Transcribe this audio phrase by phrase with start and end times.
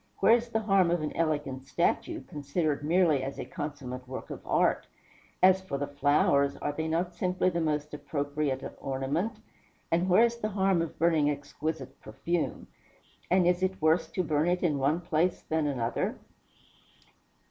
[0.19, 4.41] Where is the harm of an elegant statue, considered merely as a consummate work of
[4.47, 4.87] art?
[5.43, 9.37] As for the flowers, are they not simply the most appropriate ornament?
[9.91, 12.65] And where is the harm of burning exquisite perfume?
[13.29, 16.17] And is it worse to burn it in one place than another?"